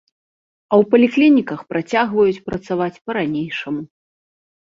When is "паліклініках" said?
0.93-1.59